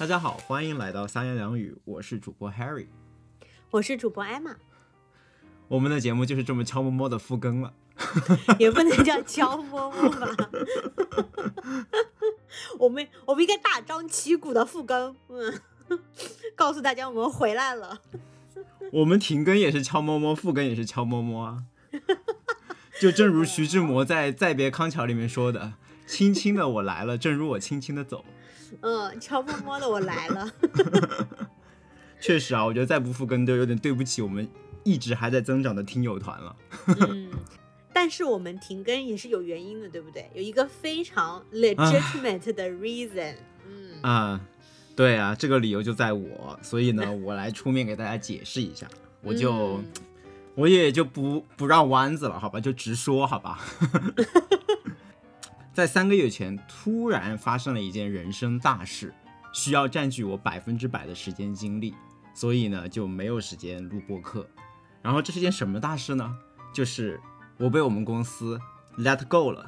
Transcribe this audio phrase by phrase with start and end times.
[0.00, 2.86] 大家好，欢迎来到三言两语，我是主播 Harry，
[3.70, 4.54] 我是主播 Emma。
[5.68, 7.74] 我们的节目就是这么悄摸摸的复更了，
[8.58, 10.50] 也不能叫悄摸摸吧。
[12.80, 15.60] 我们我们应该大张旗鼓的复更，嗯，
[16.56, 18.00] 告诉大家我们回来了。
[18.92, 21.64] 我们停更也是悄摸摸，复更也是悄摸摸啊。
[22.98, 25.74] 就正如徐志摩在《再别康桥》里面说的
[26.08, 28.24] ：“轻轻的我来了，正如我轻轻的走。”
[28.80, 30.50] 嗯，悄摸摸的我来了。
[32.20, 34.48] 确实啊，我觉得再不复更都有点对不起我们
[34.84, 36.56] 一直还在增长的听友团了。
[37.08, 37.30] 嗯，
[37.92, 40.30] 但是我们停更也是有原因的，对不对？
[40.34, 43.34] 有一个非常 legitimate 的 reason。
[43.66, 44.40] 嗯啊，
[44.94, 48.86] 对啊，这个理由就在我，所以呢，我来出面给大家解释一下。
[49.22, 49.80] 我就
[50.54, 53.58] 我也就不不绕弯子了，好吧，就直说，好吧。
[55.72, 59.14] 在三个月前，突然发生了一件人生大事，
[59.52, 61.94] 需要占据我百分之百的时间精力，
[62.34, 64.46] 所以呢就没有时间录播课。
[65.00, 66.36] 然后这是件什么大事呢？
[66.74, 67.20] 就是
[67.56, 68.58] 我被我们公司
[68.98, 69.64] let go 了。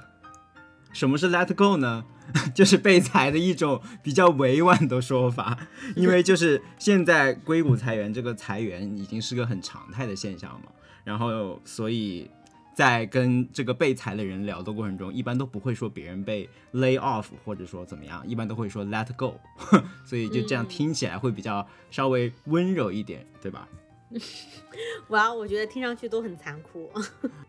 [0.92, 2.04] 什么是 let go 呢？
[2.54, 5.56] 就是被裁的一种比较委婉的说法，
[5.96, 10.66] 因为就是现在硅谷裁员这个裁员已经是个很常态的现象嘛。
[11.04, 12.28] 然后所以。
[12.74, 19.34] 在跟这个被裁的人聊的过程中，一般都不会说别人被 lay off 或者说怎么样，一般都会说 let go，
[20.04, 23.68] 所以就这样听起来会比较稍微温柔一点，对吧？
[25.08, 26.90] 哇，我觉得听上去都很残酷。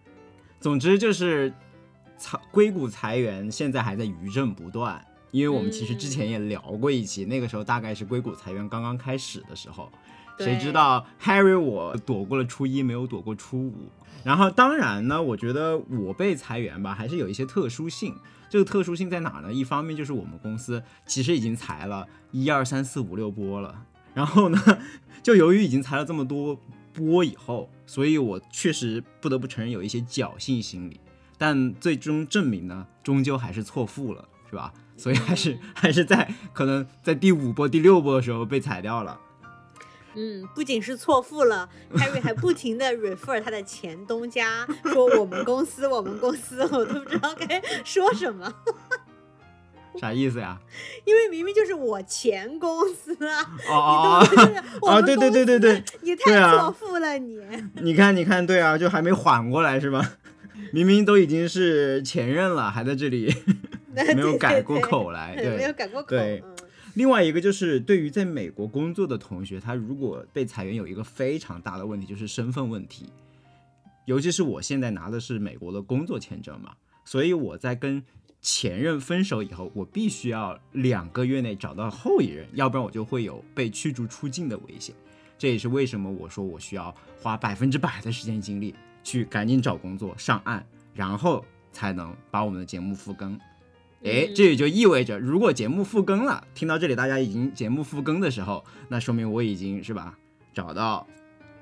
[0.60, 1.54] 总之就是
[2.18, 9.92] 裁硅谷裁员现在还在余震不断，因为我们其实之前也聊过一期，那个时候大概是硅谷裁员刚刚开始的时候，
[10.38, 13.90] 谁知道 Harry 我躲过了初一，没有躲过初五。
[14.24, 18.16] 然后当然呢，我觉得我被裁员吧，还是有一些特殊性。
[18.50, 19.52] 这个特殊性在哪呢？
[19.52, 23.86] 一方面就是我们公司其实已经裁了一二三四五六波了。
[24.14, 24.62] 然后呢，
[25.24, 26.58] 就由于已经裁了这么多
[26.94, 31.00] 波以后，所以我确实不得不承认有一些侥幸心理。
[31.38, 34.72] 但最终证明呢，终究还是错付了，是吧？
[34.96, 39.20] 所以还是 还是在可能在第五波、第六波的时候被裁掉了。
[40.16, 48.54] 嗯，不仅是错付了，Harry 还不停的 refer 他的前东家，说我们公司，我们公司，我都不知道该说什么。
[50.00, 50.58] 啥意思呀？
[51.06, 53.42] 因为明明就是我前公司啊！
[53.70, 54.28] 哦哦
[54.82, 54.90] 哦！
[54.90, 57.40] 啊，对对对对对，你太错付了你。
[57.82, 60.14] 你看你看，对啊，就还没缓过来是吧？
[60.74, 63.36] 明明都已经是前任了，还在这里
[64.16, 66.10] 没有改过口来，对，没有改过口。
[66.10, 66.44] 对。
[66.96, 73.08] 另外一个就是对于在美国工作的同学，他如果被裁员，有一个非常大的问题就是身份问题。
[74.06, 78.04] 尤其是我现在拿的是美国的工作签证嘛，所以我在跟
[78.42, 84.94] 前任分手以后，我必须要两个月内找到后一任，要不然我就会有被驱逐出境的危险。
[85.38, 93.40] 这也是为什么我说我需要花百分之百的时间精力去赶紧找工作上岸，然后才能把我们的节目复更。
[94.04, 100.18] 哎，这也就意味着，如果节目复更了，听到这里大家已经节目复更的时候，那说明我已经是吧
[100.54, 101.08] 找到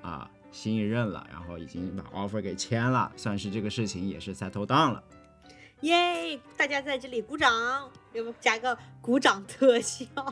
[0.02, 5.04] 啊新一任了，然后已经把 offer 给签了，算是这个事情也是 settle down 了。
[5.82, 6.40] 耶！
[6.58, 7.52] 大家在这里鼓掌，
[8.14, 10.06] 要不加个鼓掌特效？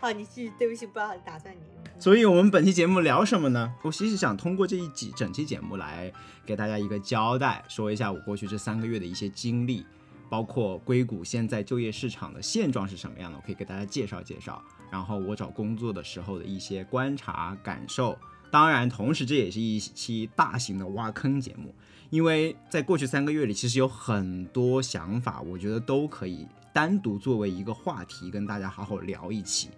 [0.00, 1.60] 好，你继续，对不起，不要打断你。
[2.04, 3.72] 所以，我们本期节目聊什么呢？
[3.80, 6.12] 我其实想通过这一集整期节目来
[6.44, 9.86] 给大家一个交代，说一下我过去这三个月的一些经历，
[10.28, 14.62] 包括硅谷现在就业市场的现状是什么样的，我可以给大家介绍介绍。
[14.90, 18.18] 然后我找工作的时候的一些观察感受。
[18.50, 21.74] 当然，同时这也是一期大型的挖坑节目，
[22.10, 29.70] 因为在过去三个月里，其实有很多想法，我觉得都可以单独作为一个话题跟大家好好聊一期。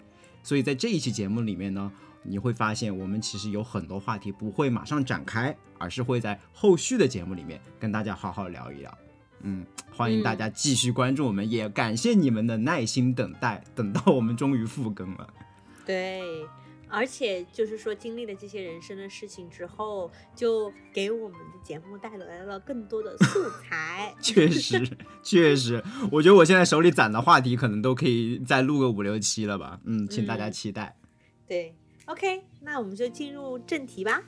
[0.42, 1.92] 所以在这一期节目里面呢。
[2.28, 8.98] 你会发现，我们其实有很多话题不会马上展开，而是会在后续的节目里面跟大家好好聊一聊。
[9.42, 15.28] 嗯，欢迎大家继续关注我们，也感谢你们的耐心等待，等到我们终于复更了。
[15.84, 16.22] 对，
[16.88, 24.12] 而且就是说，经历了这些人生的事情之后，就给我们的节目带来了更多的素材。
[24.20, 24.88] 确实，
[25.22, 29.78] 确实，我觉得我现在手里攒的话题可能都可以再录个五六期了吧。
[29.84, 30.96] 嗯，请大家期待。
[31.46, 31.76] 对。
[32.06, 34.22] OK，那我们就进入正题吧。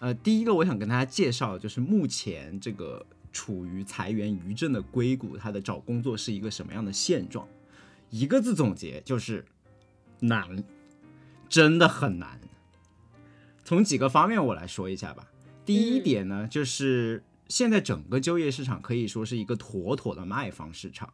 [0.00, 3.04] 呃，第一个我想跟大家介绍，就是目前这个。
[3.30, 7.46] 处于裁员余震的硅谷，它的找工作是一个什么样的现状？
[8.10, 9.44] 一个字总结就是
[10.20, 10.64] 难，
[11.48, 12.40] 真的很难。
[13.64, 15.28] 从几个方面我来说一下吧。
[15.64, 21.12] 第一点呢，就是现在整个就业市场可以说是一个妥妥的卖方市场。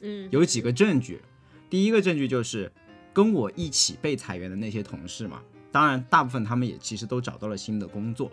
[0.00, 1.22] 嗯，有几个证据，
[1.70, 2.70] 第一个证据就是
[3.14, 5.40] 跟我一起被裁员的那些同事嘛，
[5.72, 8.30] 当然大部分他们也其实都找到了新的工作，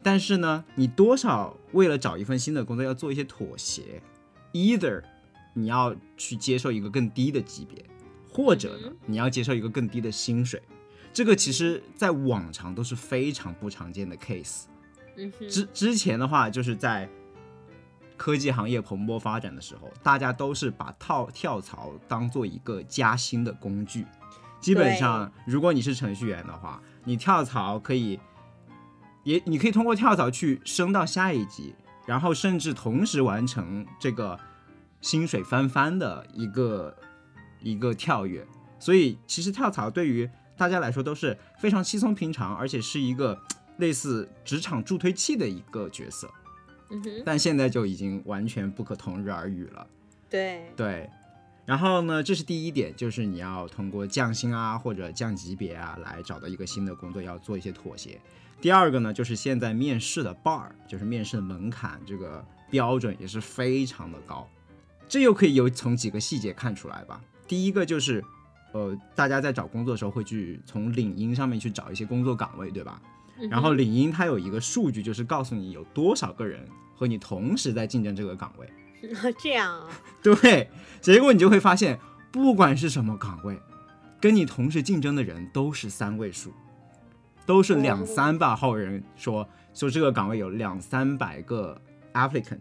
[0.00, 4.00] 但是呢，你多少为了找一份新的工作要做一些妥协
[4.52, 5.02] ，either
[5.58, 7.84] 你要去接受一个更低的级别，
[8.30, 10.62] 或者呢你要接受一个更低的薪水，
[11.12, 14.64] 这个其实在往常都是非常不常见的 case。
[15.48, 17.08] 之之前的话，就是在
[18.16, 24.06] 科技行业蓬勃发展的时候，大家都是把套跳槽当做一个加薪的工具。
[24.60, 28.18] 基本上，如果你是程序员的话，你跳槽可以，
[29.22, 31.74] 也你可以通过跳槽去升到下一级，
[32.06, 34.38] 然后甚至同时完成这个
[35.00, 36.96] 薪水翻番的一个
[37.60, 38.46] 一个跳跃。
[38.78, 43.40] 所以，其实跳槽对于大家来说都是非常稀松平常，而且是一个。
[43.78, 46.28] 类似职场助推器的一个角色，
[46.90, 49.86] 嗯哼，但现在就已经完全不可同日而语了。
[50.28, 51.08] 对对，
[51.64, 58.20] 然后呢，这是第一点，就是你要通过降薪啊或者降级别啊来找到一个新的工作，要做一些妥协。
[58.60, 64.44] 第二个呢，就是现在面试的 bar，就是面试的门槛，这个标准也是非常的高。
[65.08, 67.20] 这又可以有从几个细节看出来吧。
[67.46, 68.22] 第一个就是，
[68.72, 73.00] 呃，大家在找工作的时候会去从领英上面去找一些工作岗位，对吧？
[73.50, 78.68] 然后领英它有一个数据，就是告诉你有多少个人和你同时在竞争这个岗位。
[79.38, 79.88] 这样啊？
[80.20, 80.68] 对，
[81.00, 81.98] 结果你就会发现，
[82.30, 83.56] 不管是什么岗位，
[84.20, 86.52] 跟你同时竞争的人都是三位数，
[87.46, 91.80] 都是两三百号人说说这个岗位有两三百个
[92.12, 92.58] applicant。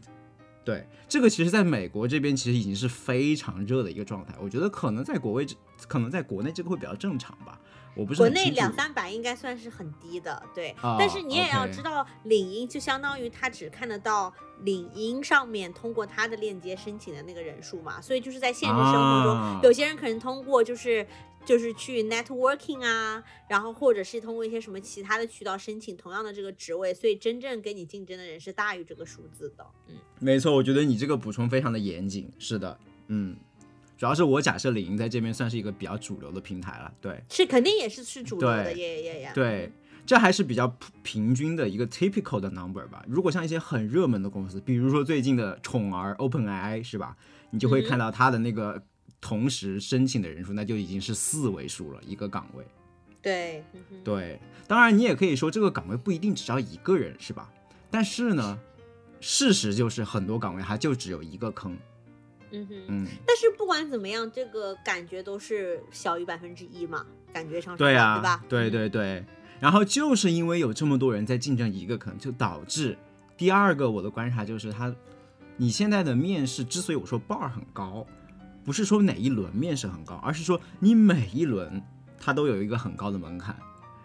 [0.68, 4.36] 对，这个其实在美国这边其实已经是非常热的一个状态。
[4.38, 5.46] 我觉得可能在国外，
[5.88, 7.58] 可能在国内这个会比较正常吧。
[7.96, 10.76] 我不是国内两三百应该算是很低的，对。
[11.00, 14.32] 但是你也要知道，领英就相当于他只看得到
[14.64, 21.08] 领英上面通过他的链接申请的那个人数嘛，所以就是在现实生活中，有些人可能通过就是
[21.48, 29.66] 就是去 networking 啊，然后或者是通过一些什么其他的渠道申请同样的这个职位，所以真正跟你竞争的人是大于这个数字的。
[29.88, 32.30] 嗯，没错，我觉得你这个补充非常的严谨。
[32.38, 32.78] 是的，
[33.08, 33.38] 嗯。
[33.98, 39.32] 主要是我假设领英在这边算是一个比较主流的平台了，对，是肯定也是是主流的，耶耶耶。
[39.34, 39.72] 对，
[40.06, 40.72] 这还是比较
[41.02, 43.04] 平均的一个 typical 的 number 吧。
[43.08, 47.18] 如果像一些很热门的公司，比如说最近的宠儿 OpenAI 是吧？
[47.50, 48.84] 你就会看到它的那个
[49.20, 52.66] 同时申请的人数，那就已经是四位数了一个岗位。
[53.22, 53.64] 对，
[54.04, 54.40] 对。
[54.68, 57.52] 当然你也可以说这个岗位不一定只招一个人是吧？
[57.90, 58.60] 但是呢，
[59.20, 61.78] 事实就是很多岗位它就只有一个坑。
[62.52, 68.46] 嗯哼，嗯，但是不管怎么样，这个感觉都是小于百分之一嘛，感觉上对呀，对吧？
[68.48, 69.26] 对对对。
[69.60, 72.98] 然后就是因为有这么多人在竞争一个，可能就导致
[73.36, 74.96] 第二个我的观察就是，他
[75.58, 78.06] 你现在的面试之所以我说 bar 很高，
[78.68, 81.82] 不是说哪一轮面试很高，而是说你每一轮
[82.20, 83.56] 它都有一个很高的门槛。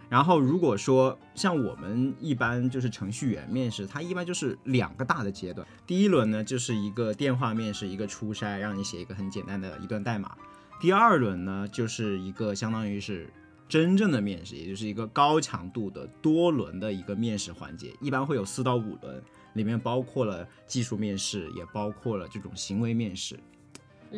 [0.09, 5.67] 然后如果说像我们一般就是程序员面试，它一般就是两个大的阶段。
[5.85, 10.37] 第一轮呢就是一个电话面试，一个初筛，让你写一个很简单的一段代码。
[10.81, 13.29] 第二轮呢就是一个相当于是
[13.69, 19.21] 真正的面试，也就是一个高强度的多轮的一个面试环节，一般会有四到五轮，
[19.55, 23.37] 里面包括了技术面试，也包括了这种行为面试。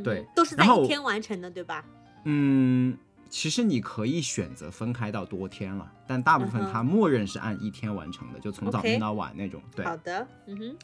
[0.02, 1.84] 对，都是在一天完成的，对吧？
[2.24, 2.96] 嗯。
[3.30, 9.60] 其实你可以选择分开到多天了，但大部分它默认是按一天完成的，就从早面到晚那种。
[9.74, 10.76] 对，好的，嗯哼。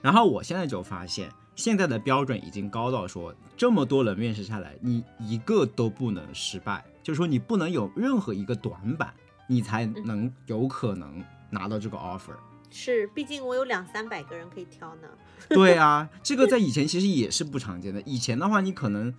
[0.00, 9.14] 然后我现在就发现，现在的标准已经高到说，这么多人面试下来，你一个都不能失败，就是说你不能有任何一个短板，
[9.46, 12.34] 你才能有可能拿到这个 offer。
[12.72, 15.08] 是，毕竟我有两三百个人可以挑呢。
[15.50, 18.02] 对啊，这个在以前其实也是不常见的。
[18.02, 19.14] 以前的话，你可能。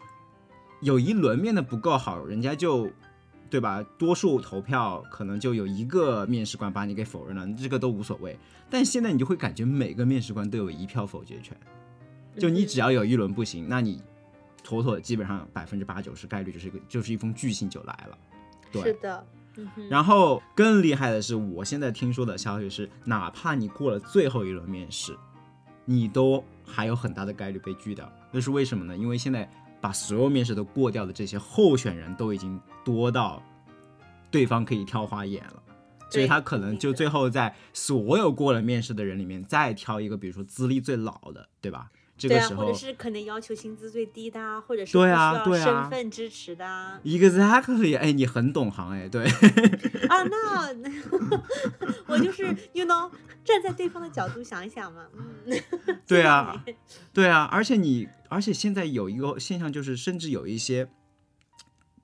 [0.82, 2.92] 有一轮面的不够好，人家就，
[3.50, 3.82] 对吧？
[3.98, 8.38] 多数投票可能就有一个面试官把你给否认了，这个都无所谓。
[8.70, 11.56] 但现在你就会感觉每个面试官都有一票否决权，
[12.38, 14.02] 就你只要有一轮不行，那你
[14.62, 18.18] 妥妥基本上百分之八九十概率就是一个就是一封拒信就来了。
[18.70, 19.26] 对，是的。
[19.90, 25.18] 然后更厉害的是，我现在听说的消息是，哪怕你过了最后一轮面试，
[25.86, 28.12] 你都还有很大的概率被拒掉。
[28.32, 28.96] 那是为什么呢？
[28.96, 29.50] 因为现在。
[29.84, 33.44] 把所有面试都过掉的这些候选人都已经多到
[34.32, 35.62] 对方可以挑花眼了，
[36.10, 41.92] 所以他可能就最后在所有过了面试的人里面再挑一个，比如说资历最老的，对吧？
[42.28, 47.00] 这个时候，或者是可能要求薪资最低的，或者是对啊，对啊，身份支持的。
[47.04, 49.26] Exactly，哎，你很懂行哎，对。
[49.26, 50.90] 啊，那
[52.08, 53.10] 我就是，you know，
[53.44, 55.06] 站在对方的角度想一想嘛，
[55.46, 55.60] 嗯。
[56.08, 56.64] 对啊，
[57.14, 60.90] 对啊，而且你，而且现在有一个现象就是，甚至有一些，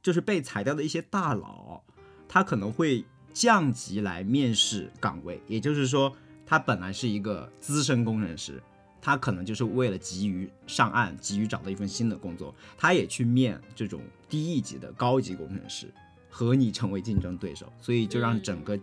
[0.02, 1.84] 就是被裁掉的一些大佬，
[2.28, 8.62] 他可能会降级来面试岗位，也就是说，他本来是一个资深工程师。
[9.02, 15.92] 他可能就是为了急于上岸，急于找到一份新的工作，他也去面这种低一级的高级工程师，
[16.30, 18.80] 和你成为竞争对手，所以就让整个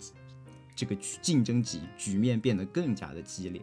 [0.74, 3.60] 这个竞争局局面变得更加的激烈，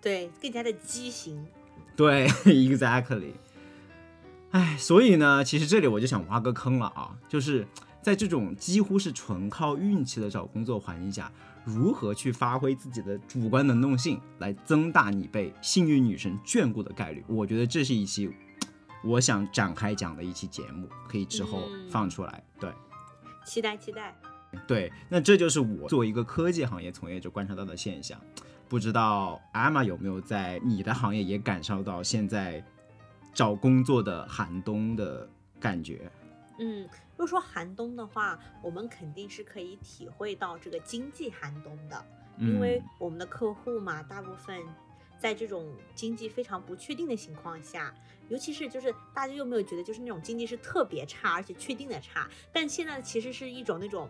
[0.00, 1.44] 对，更加的畸形。
[1.94, 3.32] 对， exactly。
[4.50, 7.66] 哎，所以呢，其实这里我就想挖个坑了啊，就是
[8.02, 11.30] 在这种几乎是纯靠运气的找工作环境下。
[11.64, 17.24] 如何去发挥自己的主观能动性，来增大你被幸运女神眷顾的概率？
[17.28, 18.30] 我觉得这是一期
[19.04, 22.44] 我想展开讲的一期节目，可以之后放出来。
[22.58, 22.70] 对，
[23.44, 24.14] 期待期待。
[24.66, 28.20] 对，那这就是我作为一个科技行业从业者观察到的现象。
[28.68, 32.64] 不知道阿玛有没有在你的行业也感受到现在
[33.34, 35.28] 找工作的寒冬的
[35.60, 36.10] 感觉？
[36.58, 36.88] 嗯。
[37.12, 42.04] 如果说寒冬的话，我们肯定是可以体会到这个经济寒冬的，
[42.38, 44.60] 因为我们的客户嘛，大部分
[45.18, 47.94] 在这种经济非常不确定的情况下，
[48.28, 54.08] 尤其是就是大家有没有觉得就是那种经济是特别差，而且确定的差，但现在其实是一种那种。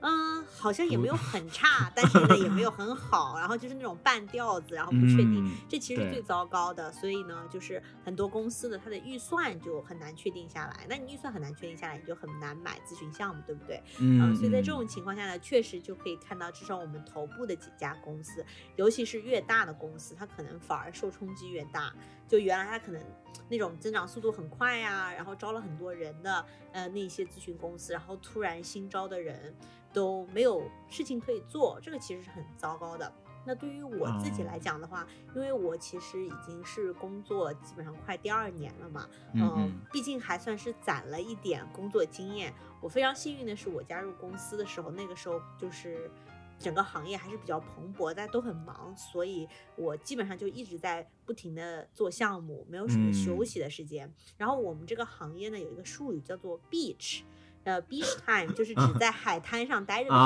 [0.00, 6.90] 嗯，好像也没有很差，但是呢也没有很好，然后就是那种半吊子，然后不确定，这其实是最糟糕的。
[6.92, 10.86] 所以呢，就是很多公司的它的预算就很难确定下来。
[10.88, 13.82] 那你预算很难确定下来，你就很难买咨询项目，对不对？
[13.98, 14.34] 嗯。
[14.34, 18.44] 所以在这种情况下呢，确实就可以看到，至少我们头部的几家公司，
[18.76, 21.92] 尤其是越大的公司，它可能反而受冲击越大。
[22.30, 23.02] 就原来他可能
[23.50, 29.54] 那种增长速度很快呀，然后招了很多人的呃那些咨询公司，然后突然新招的人。
[29.92, 33.12] 都没有事情可以做，这个其实是很糟糕的。
[33.44, 42.54] 那对于我自己来讲的话，因为我其实已经是工作基本上快第二年了嘛，嗯，毕竟还算是攒了一点工作经验。
[42.80, 46.08] 我非常幸运的是，我加入公司的时候，那个时候就是
[46.60, 54.12] 整个行业还是比较蓬勃，大家都很忙，所以我基本上就一直在不停的做项目，没有什么休息的时间。
[54.36, 57.22] 然后我们这个行业呢，有一个术语叫做 beach。
[57.64, 60.20] 呃，beach time 就是指在海滩上待着的时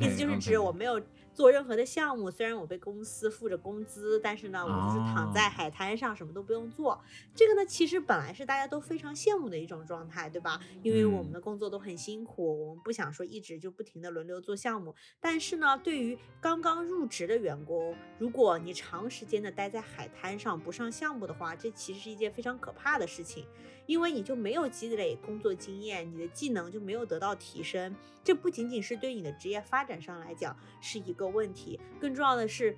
[0.00, 1.00] 间，意思就是指我没有。
[1.38, 7.00] 做任何的项目，虽然我被公司付着工资，但是呢，我就是躺在海滩上，什么都不用做。
[7.32, 10.60] 这个呢，其实本来是大家都非常羡慕的一种状态，对吧？
[10.82, 14.92] 因为我们的工作都很辛苦，我们不想说一直就不停的轮流做项目。
[15.20, 23.46] 但是呢，对于刚刚入职的员工，如果你长时间的待在海滩上不上项目的话，这其实是一件非常可怕的事情，
[23.88, 27.96] 因为你就没有积累工作经验，你的技能就没有得到提升。
[28.22, 32.76] 这不仅仅是对你的职业发展上来讲是一个问题，更重要的是。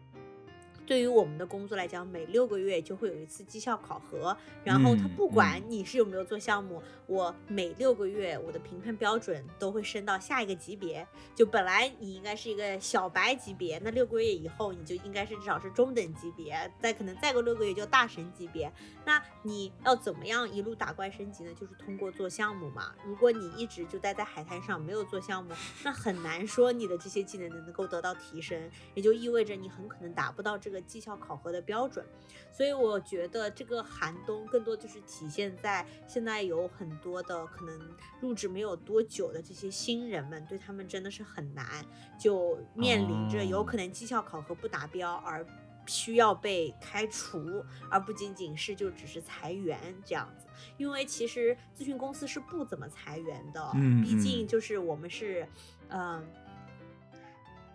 [0.86, 11.06] 对于我们的工作来讲，每六个月就会有一次绩效考核，然后他不管你是有没有做项目，我每六个月我的评判标准都会升到下一个级别。
[11.32, 18.72] 就本来你应该是一个小白级别，那六个月以后你就应该是至少是中等级别，再可能再过六个月就大神级别。
[19.04, 21.54] 那你要怎么样一路打怪升级呢？
[21.54, 22.92] 就是通过做项目嘛。
[23.04, 25.52] 如果你一直就待在海滩上没有做项目，
[25.84, 30.79] 那很难说你的这些技能能够得到提升，也就意味着你很可能达不到这个。
[30.80, 32.04] 绩效考核的标准，
[32.52, 37.78] 所以我觉得这个寒冬更多就是体现在现在有很多的可能
[38.20, 41.84] 入职没有多久的这些新人们，对他们真的是很难，
[42.18, 45.46] 就面临着有可能绩效考核不达标而
[45.86, 50.46] 需要被开除，而不仅仅是就只是裁员这样子。
[50.76, 53.72] 因为其实咨询公司是不怎么裁员的，
[54.04, 55.48] 毕竟就是我们是，
[55.88, 56.22] 嗯，呃，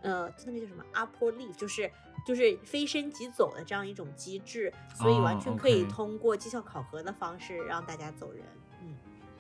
[0.08, 1.92] 那个叫什么 upper leave，就是。
[2.26, 8.44] 就是飞升即走的这样一种机制，所以完全可以通过绩效考核的方式让大家走人，
[8.82, 8.96] 嗯，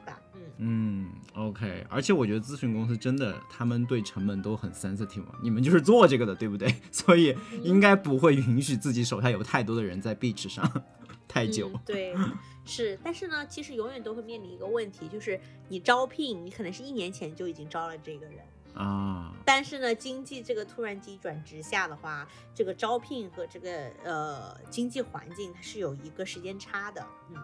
[0.05, 1.83] 吧，嗯嗯，OK。
[1.89, 6.75] 而且我觉得咨询公司真的，他们对成本都很 sensitive，你们就是做这个的，对不对？
[6.91, 10.83] 所以应该不会允许自己手下有太多的人在 beach 上
[11.27, 11.71] 太久。
[11.83, 12.13] 对，
[12.65, 12.99] 是。
[13.03, 18.45] 但是呢，其实永远都会面临一个问题，就是你招聘，你可能是一年前就已经招了这个人。
[18.75, 27.37] 啊，但是呢，经济这个突然急转直下的话，这个招聘和这个呃经济环境它是有一个时间差的，嗯，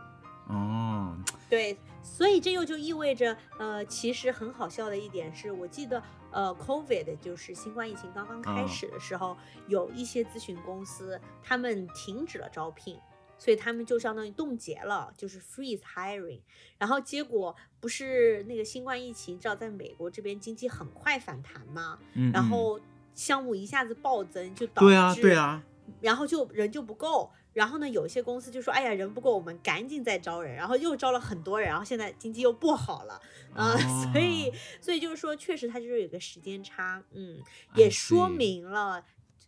[0.47, 1.17] 哦，
[1.49, 12.99] 对，所以这又就意味着，呃，其实很好笑的一点是，我记得，呃，COVID 就是新冠疫情刚刚开始的时候，有一些咨询公司他们停止了招聘，
[13.41, 16.41] 所以他们就相当于冻结了，就是 freeze hiring。
[16.77, 21.97] 然后结果不是那个新冠疫情，知道在美国这边经济很快反弹嘛，
[22.31, 22.79] 然后
[23.15, 25.63] 项目一下子暴增，就导致对啊对啊，
[26.01, 27.31] 然后就人就不够。
[27.53, 33.21] 然后呢，有些公司就说：“哎呀，人不够，我们赶紧再招人。”然后又招了很多人，然后现在经济又不好了，
[33.53, 33.75] 啊，
[34.13, 37.41] 所以，所以就是说，确实它就是有个时间差，嗯，
[37.75, 39.03] 也说明了，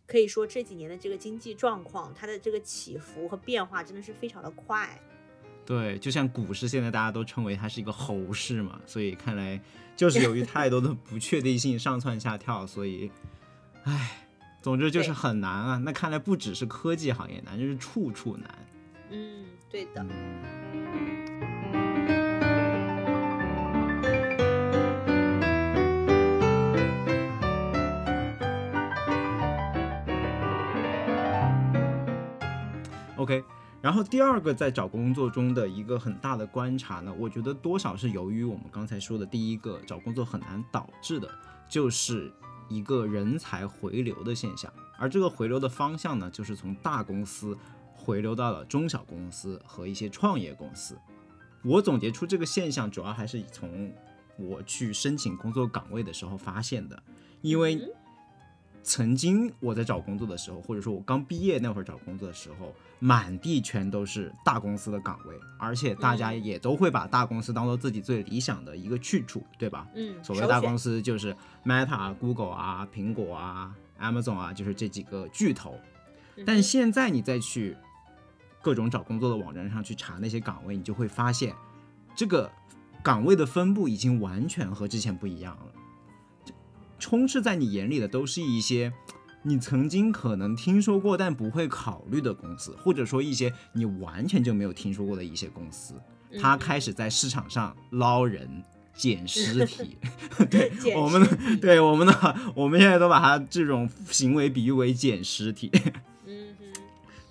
[0.06, 5.00] 可以说这几年的这个经济状况，它的这个起伏和变化真的是非常的快。
[5.66, 9.60] 对，就像股市现在大家都称为它是一个猴市嘛，所以看来
[9.96, 13.10] 就是由于太多的 不确定性上蹿下跳，所以，
[13.84, 14.20] 唉。
[14.62, 15.76] 总之就是很难啊！
[15.84, 18.66] 那看来不只是科技行业难，就是处处难。
[19.10, 20.02] 嗯，对的。
[33.24, 33.42] OK，
[33.82, 41.28] 然后第二个在找工作中的一个很大的观察呢，我觉得多少是由于我们刚才说的第一个找工作很难导致的，
[41.68, 42.32] 就是。
[42.70, 47.56] 一个人才回流的现象，而这个回流的方向呢，就是从大公司
[47.92, 50.96] 回流到了中小公司和一些创业公司。
[51.62, 53.92] 我总结出这个现象，主要还是从
[54.38, 57.02] 我去申请工作岗位的时候发现的，
[57.42, 57.78] 因为。
[58.84, 69.88] 曾经我在找工作的时候，或者说我刚毕业那会儿找工作的时候，满地全都是大公司的岗位，而且大家也都会把大公司当做自己最理想的一个去处，对吧？
[69.94, 75.80] 嗯，所谓大公司就是 Meta、Google 啊、苹果啊、Amazon 啊，就是这几个巨头。
[76.44, 77.76] 但现在你再去
[78.60, 81.54] 各种找工作的网站上去查那些岗位，你就会发现，
[82.14, 82.50] 这个
[83.02, 85.66] 岗位的分布已经完全和之前不一样了。
[86.98, 88.92] 充斥在你眼里的都是一些
[89.42, 95.94] 你曾经可能听说过但不会考虑的公司，或者说一些你完全就没有听说过的一些公司，
[96.40, 98.62] 它开始在市场上捞人
[98.96, 99.98] 捡尸体。
[100.48, 105.70] 对，我们的对我们的我们现在都把它这种行为比喻为捡尸体。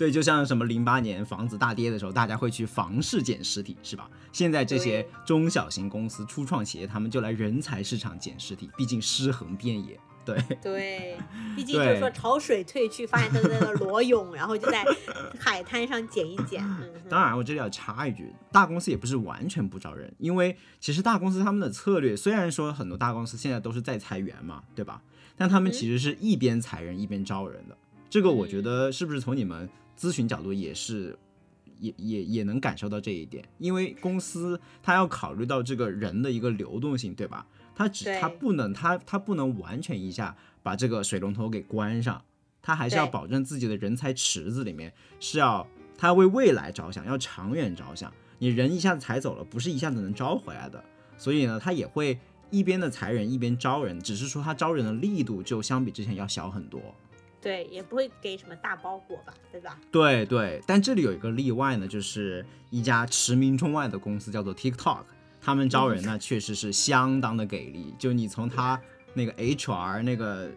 [0.04, 4.10] 对，就像什么零八年房子大跌的时候，大家会去房市捡尸体，是吧？
[4.34, 9.98] 现在这些中小型公司、初创企业，他们就来人才市场捡尸体，毕竟尸横遍野。
[10.26, 11.18] 对对，
[11.56, 14.84] 毕竟就是说潮水退去，发现他在那裸泳，然后就在
[15.40, 16.62] 海滩上捡一捡。
[17.10, 25.02] 当然，我这里要插一句，大公司也不是完全不招人，因为其实大公司他们的策略，虽然说很多大公司现在都是在裁员嘛，对吧？
[25.38, 27.78] 但他们其实是一边裁人一边招人的。
[28.10, 29.70] 这个我觉得是不是从你们？
[29.98, 31.18] 咨询角度也是，
[31.80, 37.46] 也也也能感受到这一点，因为公司它要考虑到这个人的一个流动性，对吧？
[37.76, 42.24] 它只它不能它它不能完全一下把这个水龙头给关上，
[42.62, 48.14] 它还是要保证自己的人才池子里面是要它为未来着想，要长远着想。
[48.40, 50.84] 你人一下子裁走了，不是一下子能招回来的，
[51.18, 52.20] 所以呢，它也会
[52.52, 56.82] 一边的裁人一边招人，只是说它招人的力度就相比之前要小很多。
[57.44, 59.78] 对，也不会给什么大包裹吧，对吧？
[59.92, 65.02] 对对，但这里有一个例外呢，就是一家驰名中外的公司叫做 TikTok，
[65.42, 68.80] 他们招人呢确实是相当的给力，就你从他
[69.14, 70.50] 那个 HR 那个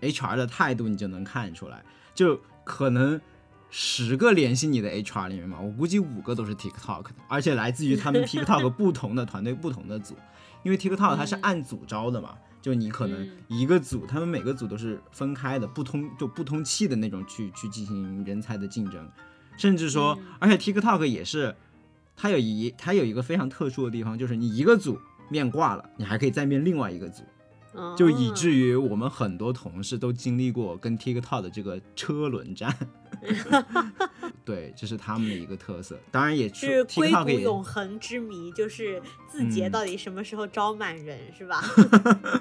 [0.00, 3.20] HR 的态度，你就能看出来，就可能
[3.68, 10.16] 十个联系你的 HR 里面嘛，我估计五个都是 TikTok 的，而且来自于他们 TikTok 不同的团队、不同的组，
[10.62, 12.34] 因为 TikTok 它是按组招的嘛。
[12.64, 19.06] 就你可能一个组，他们每个组都是分开的，不通就不通气的那种去去进行人才的竞争，
[19.58, 21.54] 甚至说，而且 TikTok 也是，
[22.16, 24.98] 它有一它有一个非常特殊的地方，就是你一个组
[25.28, 27.22] 面挂了，你还可以再面另外一个组，
[27.98, 32.74] 就以至于我们很多同事都经历过跟 TikTok 的这个车轮战。
[34.44, 41.62] 对，这是他们的一个特色，当然也是硅谷永恒之谜，就是字节到底什么时候招满人，是吧？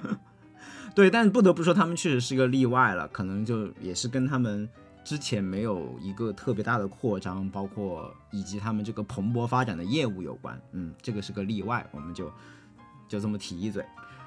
[0.94, 4.70] 对，但不得不说，他们确实是一个例外了，可能就也是跟他们
[5.04, 10.62] 之前没有一个特别大的扩张，包括以及他们这个蓬勃发展的业务有关。
[10.74, 12.30] 嗯，这个是个例外，我们就
[13.08, 13.84] 就这么提一嘴。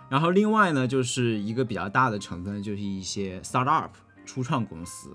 [0.08, 3.90] 然后另外呢，就是一个比较大的成分，就是一些 startup
[4.24, 5.14] 初创公司。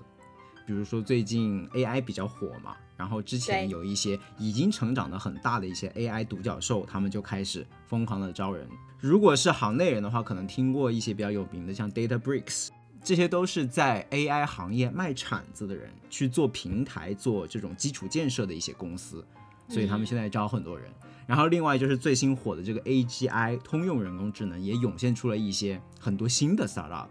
[0.66, 8.68] 比如说最近 AI 比较火嘛，然后之前有一些已经成长的很大的一些 AI 独角兽，他们就开始疯狂的招人。
[9.00, 12.68] 如果是行内人的话，可能听过一些比较有名的，像 DataBricks，
[13.02, 19.24] 这些都是在 AI 行业卖铲子的人，去做平台、做这种基础建设的一些公司。
[19.68, 20.90] 所以他们现在招很多人。
[21.26, 27.06] 然后另外就是最新火的这个 AGI 通用人工智能也涌现出了一些很多新的 startup，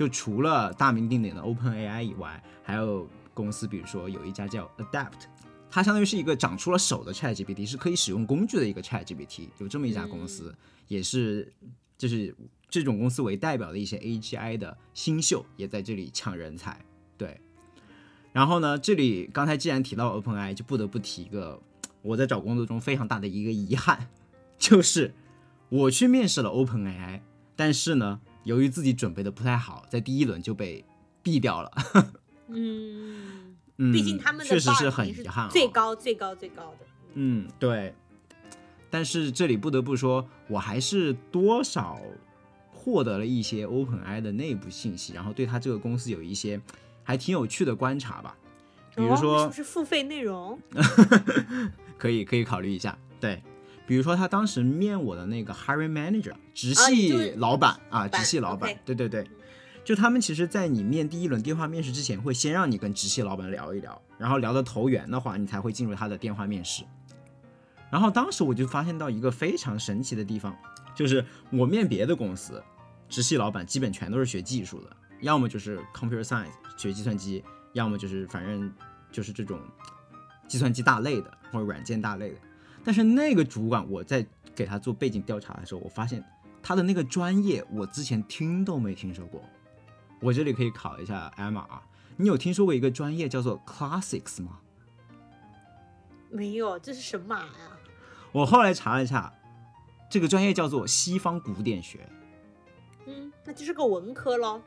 [0.00, 5.26] 就除了大名鼎鼎的 OpenAI 以外，还有公司，比如说有一家叫 Adapt，
[5.68, 10.54] 它相当于是一个长出了手的 ChatGPT，是可以使用工具的一个 ChatGPT，有这么一家公司，
[10.88, 11.52] 也是
[11.98, 12.34] 就是
[12.70, 16.82] 这种公司为代表的一些 AGI 的新秀也在这里抢人才，
[17.18, 17.38] 对。
[18.32, 21.60] 然后呢，这里刚才既然提到 OpenAI，就不得不提一个。
[22.00, 24.08] 我在找工作中非常大的一个遗憾，
[24.56, 25.12] 就是
[25.68, 27.20] 我去面试了 OpenAI，
[27.54, 30.84] 但是呢，由于自己准备的不太好，在第一轮就被
[31.22, 31.70] 毙掉了。
[32.48, 36.86] 嗯 嗯，毕竟他们确实是很遗憾，最高最高最高的。
[37.14, 37.94] 嗯，对。
[38.90, 41.98] 但是这里不得不说，我还是多少
[42.72, 46.60] 获得了一些 OpenAI 的内部信息，然后对他这个公司有一些
[47.04, 48.36] 还挺有趣的观察吧。
[48.96, 50.60] 比如说，是不是付费内容？
[51.96, 52.98] 可以可以考虑一下。
[53.20, 53.40] 对，
[53.90, 58.72] 比如说他当时面我的那个 hiring manager，直系老板啊，直系老板。
[58.84, 59.28] 对对对，
[59.84, 66.84] 就他们其实，在你面第一轮电话面试之前，会先让你跟直系老板聊一聊，然后聊得投缘的话，你才会进入他的电话面试。
[67.90, 70.56] 然后当时我就发现到一个非常神奇的地方，
[70.94, 72.62] 就是我面别的公司，
[73.08, 77.42] 直系老板基本全都是学技术的，要么就是 computer science 学计算机。
[77.72, 78.72] 要么就是反正
[79.10, 79.58] 就是这种
[80.46, 82.36] 计算机大类的或者软件大类的，
[82.84, 86.24] 但是那个主管我在给他做背景调查的时候，我发现
[86.62, 89.42] 他的那个专业我之前听都没听说过。
[90.20, 91.82] 我这里可以考一下 Emma 啊，
[92.16, 94.58] 你有听说过一个专业叫做 Classics 吗？
[96.30, 97.46] 没有，这是什么呀？
[98.32, 99.32] 我后来查了一下，
[100.08, 102.08] 这个专业叫做西方古典学。
[103.06, 104.60] 嗯，那就是个文科喽。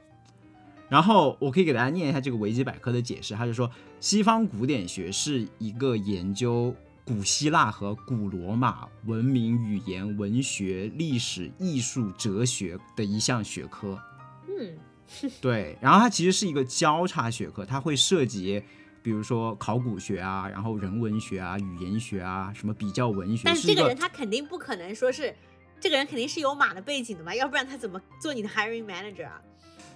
[0.90, 14.00] 然后我可以给大家念一下这个维基百科的解释，他就说西方古典学是一个研究古希腊和古罗马文明、语言、文学、历史、艺术、哲学的一项学科。
[14.48, 14.78] 嗯，
[15.42, 15.78] 对。
[15.82, 18.64] 然后它其实是一个交叉学科，它会涉及，
[19.02, 23.44] 比如说考古学啊，然后人文学啊、语言学啊，什么比较文学。
[23.46, 25.36] 但是这个人他肯定不可能说是，
[25.82, 29.42] 这个人肯定是有马的背景的嘛，要不然他怎么做你的 hiring manager 啊？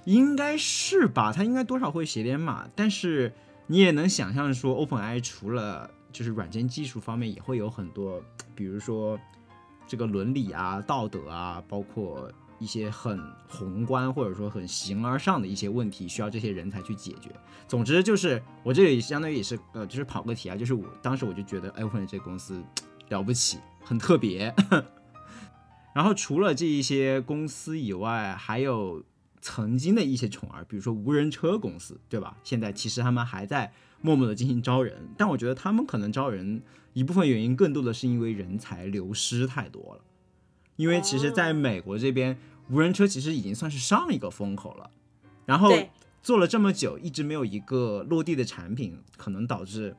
[0.03, 3.33] 应该是吧，他应该多少会写点马，但是
[3.67, 8.21] 你也能想象说，OpenAI 除了就是软件技术方面，也会有很多，
[8.55, 9.19] 比如说
[9.87, 17.29] 这个伦理啊、道德啊，包括一些很宏观或者说很形而上的一些问题，需要这些人才去解决。
[17.67, 22.63] 总之就是我这里相当于也是呃，就是跑个题啊，就是我当时我就觉得 OpenAI 这公司
[23.09, 24.53] 了不起，很特别。
[25.93, 29.03] 然后除了这一些公司以外，还有。
[29.39, 32.35] 曾经的一些宠儿，比如说无人车公司，对吧？
[32.43, 36.61] 现在其实他们还在默默的进行招人，但我觉得他们可能招人
[36.93, 40.01] 一部分原因更多的是因为人才流失太多了。
[40.75, 42.37] 因为其实在美国这边，
[42.69, 44.89] 无人车其实已经算是上一个风口了，
[45.45, 45.71] 然后
[46.21, 49.95] 做了这么久，一直没有一个落地的产品，可能导致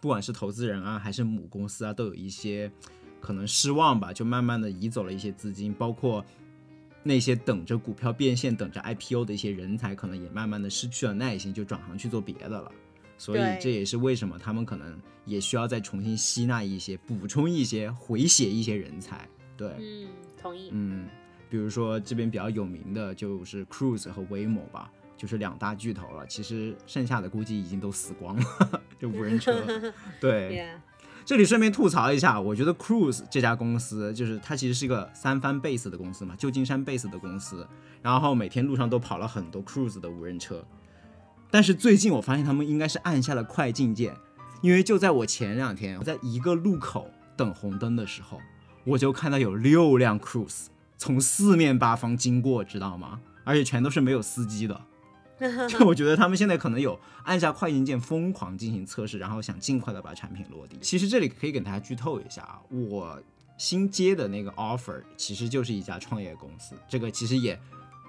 [0.00, 2.72] 不管是投资人啊，还是母公司啊，都有一些
[3.20, 6.24] 可能失望吧，就慢慢的移走了一些资金，包括。
[7.02, 12.70] 那些等着股票变现、等着 IPO 的一些人才，可能也慢慢的失去了耐心，就转行去做别的了。
[13.20, 19.28] 所以这也是为什么他们可能也需要再重新吸纳一些、补充一些、回血一些人才。
[19.58, 20.08] 对，嗯，
[20.40, 20.70] 同意。
[20.72, 21.06] 嗯，
[21.50, 26.26] 比如说这边比较有名的就是 Cruise 和 Waymo 吧，就是两大巨头了。
[26.26, 29.62] 其实剩下的估计已经都死光了， 就无人车。
[30.18, 30.66] 对。
[31.26, 37.68] 这里顺便吐槽一下，我觉得 Cruise 这家公司，就是它其实是一个三番 base 的公司嘛，旧金山 base 的公司，
[38.00, 40.64] 然后每天路上都跑了很多 Cruise 的无人车。
[41.50, 44.14] 但是最近我发现他们应该是按下了快进键，
[44.62, 48.40] 因为就在我前两天我在一个路口等红灯的时候，
[48.84, 53.20] 我就看到有六辆 Cruise 从四面八方经过，知道吗？
[53.44, 54.80] 而且全都是没有司机的。
[55.68, 60.76] 就我觉得他们现在可能有按下快进键疯狂进行测试，然后想尽快的把产品落地。
[60.82, 63.18] 其实这里可以给大家剧透一下啊，我
[63.56, 67.58] 新接的那个 offer 其实就是一家创业公司，这个其实也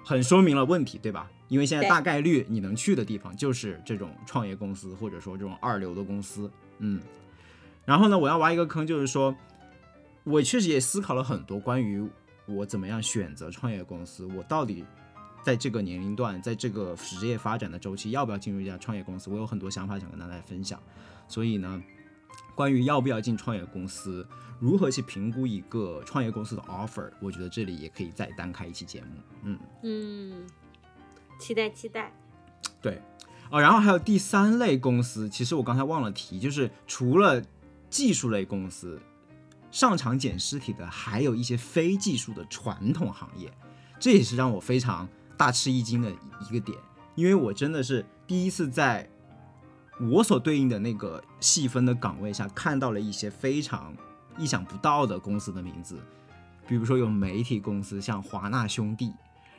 [0.04, 1.30] 很说明了问题，对吧？
[1.48, 6.50] 因为现在大概率你能去的地方就是这种创业公司，或者说这种二流的公司。
[6.78, 7.00] 嗯，
[7.84, 9.34] 然后呢，我要挖一个坑，就是说
[10.24, 12.06] 我确实也思考了很多关于
[12.46, 14.84] 我怎么样选择创业公司，我到底。
[15.44, 19.28] 在这个年龄段，在这个职业发展的周期，要不要进入一家创业公司？
[19.28, 20.80] 我有很多想法想跟大家分享。
[21.26, 21.82] 所以呢，
[22.54, 24.26] 关于要不要进创业公司，
[24.60, 29.08] 如何去评估一个创业公司的 offer，我觉得这里也可以再单开一期节目。
[29.44, 30.46] 嗯嗯，
[31.38, 32.12] 期待期待。
[32.80, 33.00] 对，
[33.50, 37.42] 哦，然后还有第三类公司，其实我刚才忘了提，就是除了
[37.88, 39.00] 技术类公司，
[39.70, 43.50] 上场捡尸体的还有一些非技术的传统行业，
[43.98, 46.76] 这也是让我非常大吃一惊的一个点，
[47.14, 49.08] 因为我真的是第一次在
[50.10, 53.94] 我所对应的那个细分的岗位下看到了一些非常
[54.38, 55.98] 意想不到的公司的名字，
[56.66, 59.12] 比如说有媒体公司，像华纳兄弟，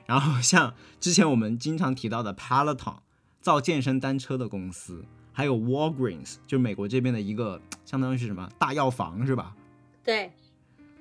[0.06, 2.98] 然后像之前我们经常提到的 Peloton，
[3.42, 5.06] 造健身单车的公司。
[5.36, 9.56] 还有 Walgreens，就美国这边的一个，相当于是什么大药房是吧？
[10.04, 10.32] 对。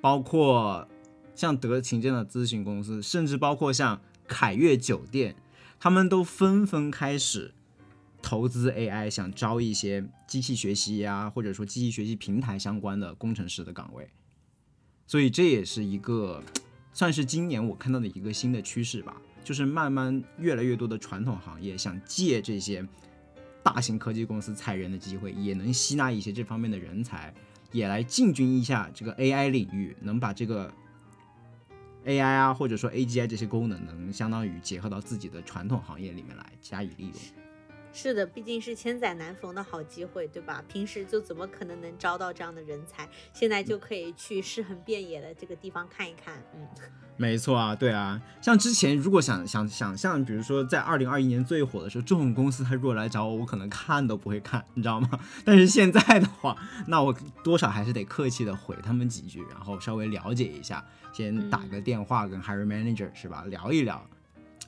[0.01, 0.89] 包括
[1.35, 5.37] 像德勤这样的咨询公司，甚至包括像凯悦酒店，
[5.79, 7.53] 他们都纷纷开始
[8.23, 14.09] 投资 AI，想招一些机器学习呀，或者说机器学习平台相关的工程师的岗位。
[15.07, 16.43] 所以这也是一个
[16.95, 22.87] 算是今年我看到的一个新的趋势吧，就是慢慢越来越多的传统行业想借这些。
[23.65, 27.33] 大型科技公司裁人的机会，也能吸纳一些这方面的人才，
[27.71, 30.69] 也来进军一下这个 AI 领域，能把这个
[32.05, 37.42] AI 啊，或者说 AGI 这些功能，能相当于结合到自己的传统行业里面来加以利用。
[37.93, 40.65] 是的，毕竟是千载难逢的好机会，对吧？
[40.67, 43.09] 平时就怎么可能能招到这样的人才？
[43.35, 46.43] 现在就可以去尸横遍野的这个地方看一看。
[46.57, 46.67] 嗯，
[47.19, 48.21] 没错啊，对啊。
[48.41, 55.21] 像之前如果想想想象，比如说在二零二一年最火的时候，这种公司他如果来找我，我可能看都不会看，你知道吗？
[55.45, 56.57] 但是现在的话，
[56.89, 64.03] 那我多少还是得客气的回他们几句，然后稍微了解一下，先打个电话跟 hiring manager 是吧，聊一聊。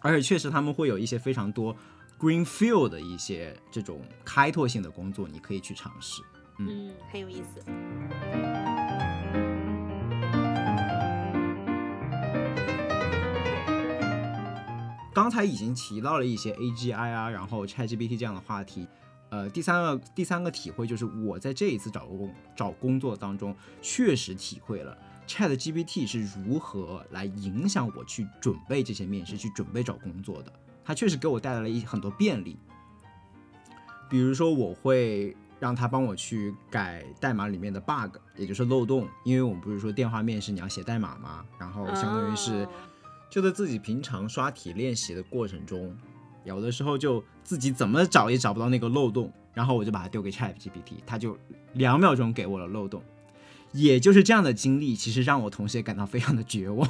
[0.00, 1.74] 而且确实他们会有一些非常多。
[2.24, 6.22] Greenfield 的一些这种开拓性的工作，你可以去尝试。
[6.58, 7.62] 嗯，很有意思。
[15.12, 18.88] 刚才已经提到了一些 AGI 啊，然后 ChatGPT 这样的话题。
[19.28, 24.96] 呃，第三个第三个体会就是，我在这一次找工找工作当中，确实体会了
[25.28, 30.50] ChatGPT 是如何来影响我去准备这些面试，去准备找工作的。
[30.84, 32.58] 它确实给我带来了一很多便利，
[34.10, 41.44] 比如说我会让他帮我去改代码里面的 bug，也就是漏洞，因为我们不是说电话面试你要写代码吗？
[41.58, 42.68] 然后相当于是
[43.30, 45.96] 就在自己平常刷题练习的过程中，
[46.44, 51.38] 有的时候就自己怎么找也找不到那个漏洞，然后我就把它丢给 ChatGPT，它就
[51.72, 53.02] 两秒钟给我了漏洞。
[53.72, 56.88] 也就是这样的经历，其实让我同时也感到非常的绝望。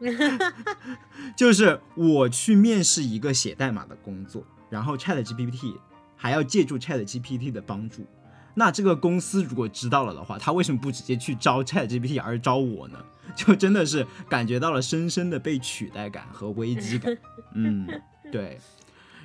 [1.36, 5.76] 就是我去面试一个写代码的工作，然后 Chat GPT
[6.16, 8.06] 还要借助 Chat GPT 的帮助。
[8.54, 12.98] 那这个公司如果知道了的话，他为什么不直接去招 Chat GPT 而招我呢？
[13.34, 17.16] 就真的是感觉到了深深的被取代感和危机感。
[17.54, 17.86] 嗯，
[18.32, 18.58] 对。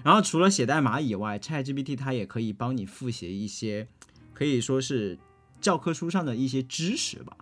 [0.03, 3.87] 然后除了写代码以外，Chat GPT 它也可以帮你复习一些，
[4.33, 5.19] 可以说是。
[5.61, 7.37] 教科书上的一些知识吧，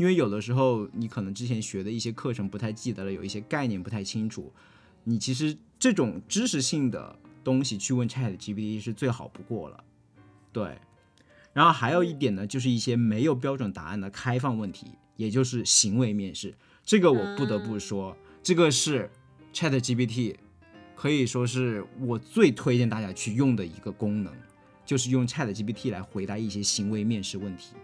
[0.00, 4.50] 因为有的时候你可能之前学的一些课程不太记得了，有一些概念不太清楚，
[5.04, 9.84] 你其实这种知识性的东西去问 Chat GPT 是最好不过了。
[10.52, 10.78] 对，
[11.52, 16.54] 然后还有一点呢，就是一些没有标准答案的开放问题，也就是行为面试。
[16.82, 19.10] 这个我不得不说，这个是
[19.52, 20.36] Chat GPT
[20.96, 24.32] 可以说是我最推荐大家去用的一个功能。
[24.86, 27.74] 就是用 Chat GPT 来回答一些行为面试问题，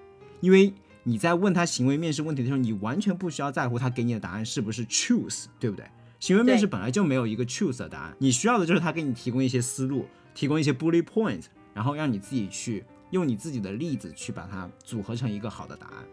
[0.40, 0.72] 因为
[1.08, 5.86] 你在问他行为面试问题的时候，你完全不需要在乎他给你的答案是不是 choose，对不对？
[6.18, 16.04] 行为面试本来就没有一个 choose 的答案，你需要的就是他给你提供一些思路，提供一些 bullet point，然后让你自己去用你自己的例子去把它组合成一个好的答案。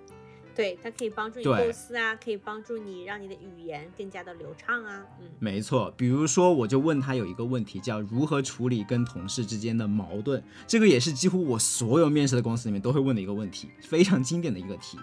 [0.55, 5.03] 对，它可以帮助你构思啊，可以帮助你让你的语言更加的流畅啊。
[5.19, 5.91] 嗯，没错。
[5.97, 10.43] 比如说，我就问他有一个问题，叫如何处理跟同事之间的矛盾。
[10.67, 14.99] 这个也是几乎我所有面试的公司里面都会问的一个问题，非常经典的一个题。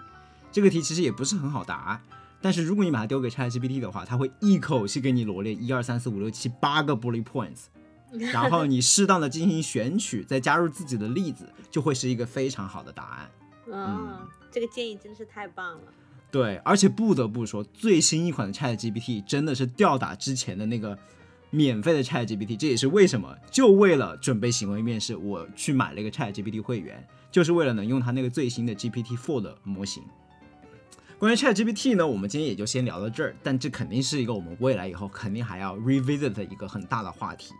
[0.51, 2.01] 这个题其实也不是很好答，
[2.41, 7.65] 但是如果你把它丢给 ChatGPT 的话，它会一口气给你罗列一二三四五六七八个 bullet points，
[8.31, 13.29] 然后你适当的进行选取，再加入自己的例子，就会是一个非常好的答案。
[13.67, 14.27] 嗯。
[14.53, 15.93] 这个建议真是太棒了，
[16.29, 20.99] 对，而且不得不说，最新一款的 Chat GPT 真的是吊打之前的那个
[21.51, 30.03] 免费的 Chat GPT，这也是为什么，就为了准备行为面试，我去买了一个 Chat GPT 会员，就是为了能用它那个最新的 GPT Four 的模型。
[31.17, 37.53] 关于 Chat GPT 呢，我们今天也就先聊到这儿，但这肯定是一个我们未来以后肯定还要 revisit 的一个很大的话题，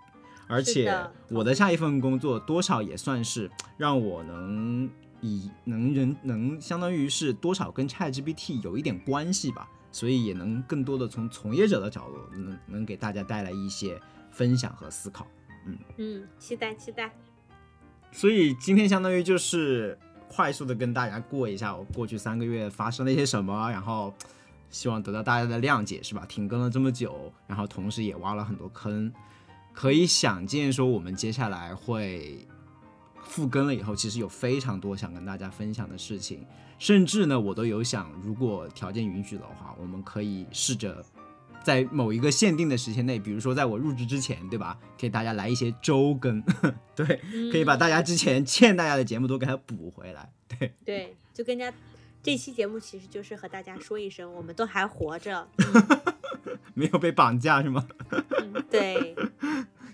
[0.47, 0.93] 而且
[1.29, 4.89] 我的下一份工作多少也算是让我能。
[5.21, 13.99] 以能人能相当于是多少跟 ChatGPT 有一点关系吧，所以也能更多的从从业者的角度，能能给大家带来一些
[14.31, 15.25] 分享和思考。
[15.65, 17.12] 嗯嗯，期待期待。
[18.12, 24.13] 所以今天相当于就是快速的跟大家过一下我过去三个月发生了一些什么，然后
[24.69, 26.25] 希望得到大家的谅解，是吧？
[26.25, 29.13] 停更了这么久，然后同时也挖了很多坑，
[29.71, 32.47] 可以想见说我们接下来会
[33.23, 36.45] 复更了以后，其实有非常多想跟大家分享的事情，
[36.77, 41.03] 甚至呢，我都有想，如果条件允许的话，我们可以试着。
[41.63, 44.79] 在某一个限定的时间内，比如说在我入职之前，对吧？
[44.97, 46.41] 给大家来一些周更，
[46.95, 47.05] 对，
[47.51, 50.73] 可以把大家之前欠大家的节目都给它补回来，对。
[50.84, 51.71] 对，就跟家
[52.23, 55.47] 这期节目其实就是和大家说一声，我们都还活着，
[56.73, 57.88] 没有被绑架是吗？
[58.71, 59.15] 对，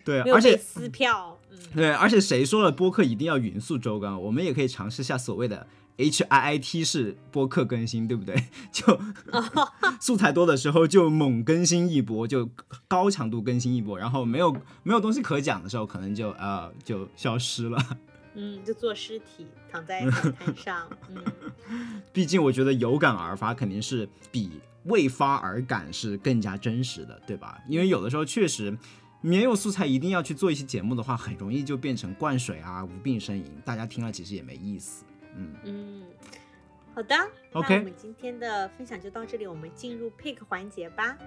[0.05, 1.37] 对，而且撕票，
[1.75, 4.19] 对，而且谁说了播客一定要匀速周更？
[4.23, 5.67] 我们也可以尝试下所谓的。
[5.99, 8.35] H I I T 式播客更新，对不对？
[8.71, 8.99] 就
[9.99, 12.47] 素材多的时候就猛更新一波，就
[12.87, 17.83] 高强度更新一波，然后没有没有东西可讲的时候，可能就呃就消失了。
[18.35, 20.87] 嗯，就做尸体躺在海滩上。
[21.09, 21.23] 嗯，
[22.13, 24.51] 毕竟我觉得有感而发肯定是比
[24.83, 27.57] 未发而感是更加真实的，对吧？
[27.67, 28.77] 因为有的时候确实
[29.21, 35.03] 没有素材，一定要去做一期节目的话，很容易就变成灌水啊、无病呻吟，大家听了其实也没意思。
[35.35, 36.03] 嗯嗯，
[36.93, 37.15] 好的
[37.53, 41.17] ，OK，那我们今天的分享就到这里，我们进入 pick 环节吧。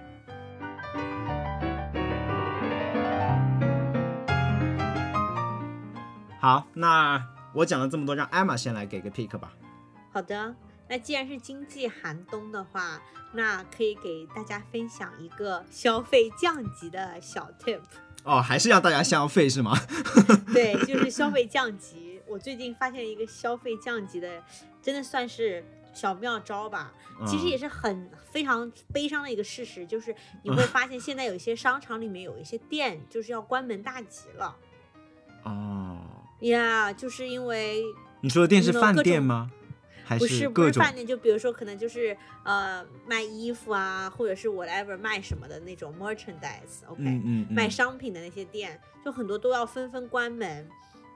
[6.39, 7.23] 好，那
[7.53, 9.53] 我讲了这么多，让艾玛先来给个 pick 吧。
[10.11, 10.55] 好的，
[10.91, 13.01] 那既然是经济寒冬的话，
[13.31, 17.79] 那可以给大家分享一个消费降级的小 tip。
[18.25, 19.73] 哦，还是要大家消费是吗？
[20.53, 22.19] 对， 就是消费降级。
[22.27, 24.43] 我最近发现一个消费降级的，
[24.81, 26.91] 真的算是小妙招吧。
[27.25, 34.57] 其实也是很非常悲伤的一个事实，就是你会发现现在有一些商场里面有一些店就是要关门大吉了。
[35.43, 35.99] 哦。
[36.41, 37.81] 呀，就是因为
[38.19, 39.49] 你说的店是饭店吗？
[40.17, 50.67] 不是不是饭店，就比如说可能就是呃卖衣服啊，或者是 whatever 卖什么的那种 merchandise，OK，卖商品的那些店，就很多都要纷纷关门。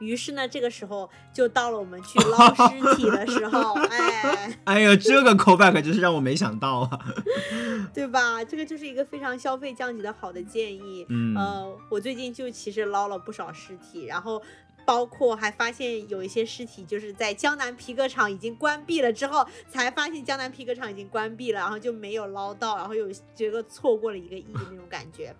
[0.02, 7.00] 于是呢，这个时候就到了我们去捞尸体的时候， 哎，哎呀，这个 callback 就是让我没想到啊，
[7.96, 8.44] 对吧？
[8.44, 11.06] 这个就是一个非常消费降级的好的建议。
[11.08, 14.42] 嗯，呃，我最近就其实捞了不少尸体，然后
[14.86, 25.36] 包括还发现有一些尸体就是在江南皮革厂已经关闭了之后，才发现江南皮革厂已经关闭了，然后就没有捞到，然后又觉得错过了一个亿那种感觉。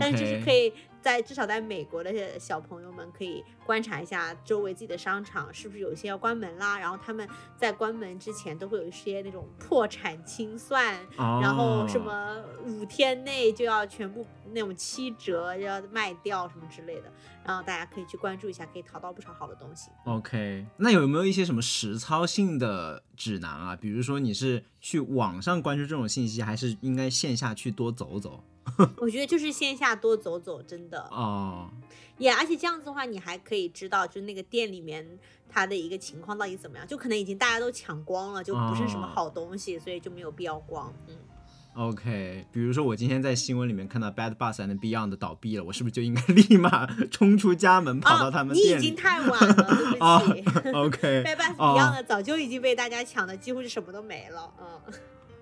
[0.00, 0.72] 但是就是可以。
[1.00, 17.04] 在至少在美国的小朋友们可以观察一下周围自己的商场是不是有些要关门啦，然后他们在关门之前都会有一些那种破产清算，然后什么五天内就要全部那种七折要卖掉什么之类的，
[17.44, 19.90] 然后大家可以去关注一下，可以淘到不少好的东西。
[20.04, 23.76] OK，那有没有一些什么实操性的指南啊？
[23.76, 28.42] 比如说你是去网上关注这种信息，还是应该线下去多走走？
[28.98, 31.70] 我觉得就是线下多走走，真的哦，
[32.18, 35.06] 也而且这样子的话，你还可以知道，就是那个店里面
[35.48, 40.92] 它的一个情况到底怎么样，就可能已经大家都抢光了，就不是什么好东西，所以就没有必要逛。
[41.06, 41.14] 嗯
[41.74, 48.54] ，OK，比如说我今天在新闻里面看到 Bad Bus and Beyond 倒闭了，我是不是就应该 立马冲出家门跑到他们？
[48.54, 50.70] 你已经太晚了，对不起。
[50.74, 54.52] OK，Bad Bus Beyond 早就已经被大家抢的几乎是什么都没了。
[54.60, 54.94] 嗯。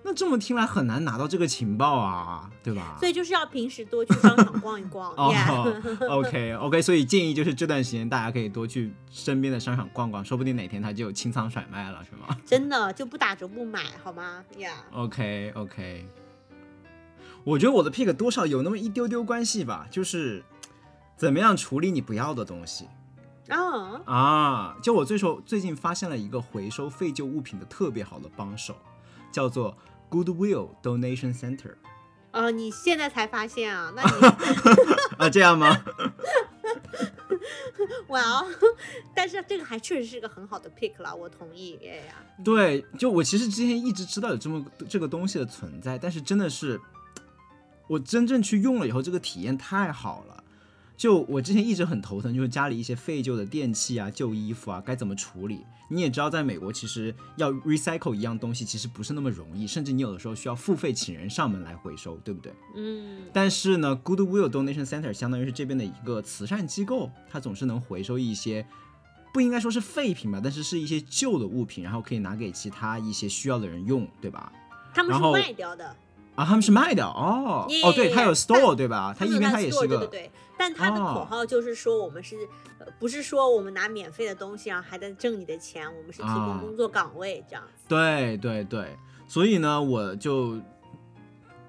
[0.09, 2.95] 那这么听来很难拿到这个情报啊，对吧？
[2.97, 5.11] 所以就是要平时多去商场逛一逛。
[6.07, 12.37] OK OK，所以建议就是这段时间大家可以多去身边的商场逛逛，说不定哪天它就有清仓甩卖了，是吗？
[12.47, 14.41] 真的就不打折不买，好吗？
[14.59, 14.71] 呀。
[14.93, 16.07] OK OK，
[17.43, 20.41] 我觉得我的 pick 多少有那么一丢丢关系吧，就是
[21.17, 22.87] 怎么样处理你不要的东西。
[23.49, 24.77] 啊啊！
[24.81, 28.73] 就我最说最近发现了一个回收废旧物品的特别好的帮手，
[29.33, 29.75] 叫做。
[30.09, 31.75] Goodwill Donation Center，
[32.31, 33.91] 哦，你现在才发现啊？
[33.95, 34.09] 那你
[35.17, 35.83] 啊，这样吗？
[38.07, 38.47] 哇哦！
[39.13, 41.77] 但是这个还确实是个很好的 pick 了，我同意。
[41.83, 46.79] 哎呀，对，就我其实之前一直知道有这么这个东西的存在，但是真的是
[47.87, 50.43] 我真正去用了以后，这个体验太好了。
[50.97, 55.63] 就我之前一直很头疼，就是家里一些废旧的电器啊、旧衣服啊，该怎么处理？
[55.89, 62.51] 你也知道，在美国其实要 recycle 一样东西，其实不是那么容易，甚至你有的时候需要付费请人上门来回收，对不对？
[62.75, 63.21] 嗯。
[63.31, 68.65] 但是呢，Goodwill Donation Center 相当于是这边的一个慈善机构，它总是能回收一些
[69.31, 74.51] 不应该说是废品吧，但是是一些旧的物品，然后可以拿给其他一些需要的人用，对吧？
[74.95, 75.95] 他们是卖掉的。
[76.37, 79.13] 啊，他们是卖的哦哦，对，他有 store 对吧？
[79.17, 80.31] 他一边它也是个，对对对。
[80.57, 82.35] 但他的口号就是说，我们是，
[82.99, 87.85] 不是说我们拿免费的东西，然后还在挣你的钱，我们是提供工作岗位这样子。
[87.87, 88.95] 对对对，
[89.27, 90.57] 所以呢，我就。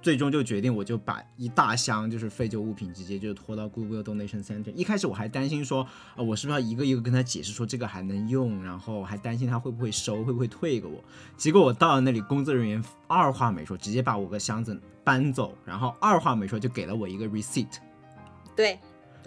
[0.09, 4.73] 最终就决定，我就把一大箱就是废旧物品直接就拖到 Google Donation Center。
[4.73, 5.87] 一开始我还担心说，
[6.17, 11.05] 啊，我是不是要一个一个跟他解释说这个还能用，然后还担心他会不会收，会不会退给我。
[11.37, 17.77] 结果我到了那里，工作人员二话没说，直接把我个箱子搬走，然后二话没说就给了我一个 receipt。
[18.57, 18.79] 对，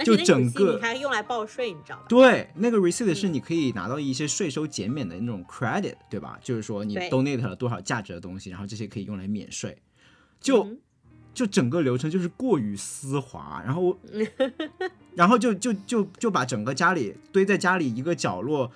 [0.04, 2.06] 就整个还用来报税，你知道吧？
[2.10, 6.40] 对，那个 receipt 是你可以拿到一些税收减免的那种 credit，对吧？
[6.42, 9.78] 就是说你 donate 了多少价值的东西，然后这些可以用来免税。
[10.42, 10.68] 就
[11.34, 13.98] 就整个流程就是过于丝滑，然后
[15.16, 18.72] 然后就就就就把整个家里堆在家里一个角落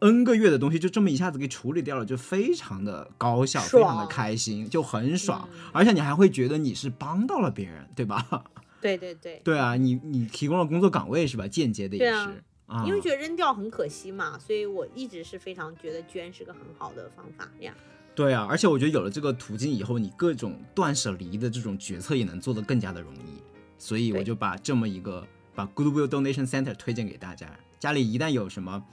[0.00, 8.44] n 个月的东西就这么一下子给处理掉了，就非常的高效，非常的开心，就很爽，而且你还会觉得你是帮到了别人，对吧？
[8.82, 11.48] 对对对，对啊，你你提供了工作岗位是吧？
[11.48, 12.42] 间接的也是。
[12.66, 17.74] 啊，因为觉得扔掉很可惜嘛，所以我一直是非常觉得捐是个很好的方法呀。
[18.14, 23.42] 对啊，而且我觉得有了这个途径以后，你各种断舍离的这种决策也能做得更加的容易，
[23.76, 27.50] 所以我就把这么一个把 Goodwill Donation Center 推荐给大家，
[27.80, 28.84] 家里一旦有什么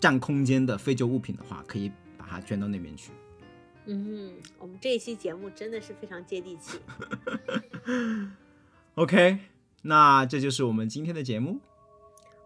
[0.00, 3.12] 占空间的废旧物品的话，可以把它捐到那边去。
[3.86, 6.80] 嗯，我们这一期节目真的是非常接地气。
[8.96, 9.38] OK，
[9.82, 11.60] 那这就是我们今天的节目。